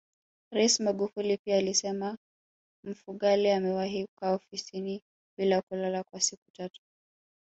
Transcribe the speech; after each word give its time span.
Rais 0.53 0.79
Magufuli 0.79 1.37
pia 1.37 1.57
alisema 1.57 2.17
Mfugale 2.85 3.53
amewahi 3.55 4.05
kukaa 4.07 4.33
ofisini 4.35 5.01
bila 5.39 5.61
kulala 5.61 6.03
kwa 6.03 6.21
siku 6.21 6.51
tatu 6.53 6.81